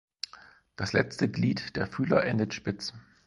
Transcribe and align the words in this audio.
Das 0.77 0.93
letzte 0.93 1.29
Glied 1.29 1.75
der 1.75 1.85
Fühler 1.85 2.25
endet 2.25 2.55
spitz. 2.55 2.91